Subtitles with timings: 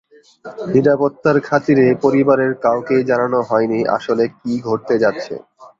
[0.73, 5.33] নিরাপত্তার খাতিরে পরিবারের কাউকেই জানানো হয়নি আসলে কী ঘটতে যাচ্ছে।